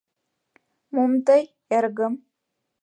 —Мом 0.93 1.11
тый, 1.25 1.43
эргым. 1.77 2.13